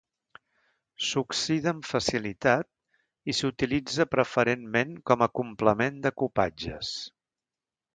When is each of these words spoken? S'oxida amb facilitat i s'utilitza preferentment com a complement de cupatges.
S'oxida 1.07 1.73
amb 1.73 1.85
facilitat 1.89 2.69
i 3.33 3.37
s'utilitza 3.41 4.09
preferentment 4.17 4.99
com 5.13 5.29
a 5.29 5.33
complement 5.43 6.05
de 6.09 6.17
cupatges. 6.23 6.95